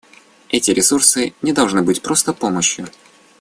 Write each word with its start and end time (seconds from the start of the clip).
Эти 0.49 0.71
ресурсы 0.71 1.35
не 1.43 1.53
должны 1.53 1.83
быть 1.83 2.01
просто 2.01 2.33
помощью. 2.33 2.87